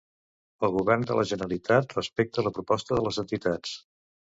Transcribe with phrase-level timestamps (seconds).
[0.67, 3.79] El govern de la Generalitat respecta la proposta de les entitats.